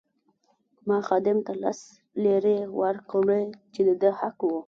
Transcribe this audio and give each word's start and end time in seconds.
ما 0.87 0.97
خادم 1.07 1.37
ته 1.45 1.53
لس 1.63 1.79
لیرې 2.23 2.59
ورکړې 2.79 3.43
چې 3.73 3.81
د 3.87 3.89
ده 4.01 4.11
حق 4.19 4.37
وو. 4.47 4.57